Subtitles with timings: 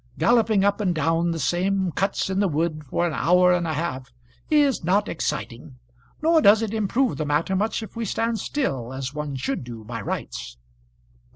[0.17, 3.73] Galloping up and down the same cuts in the wood for an hour and a
[3.75, 4.11] half
[4.49, 5.75] is not exciting;
[6.23, 9.83] nor does it improve the matter much if we stand still, as one should do
[9.83, 10.57] by rights."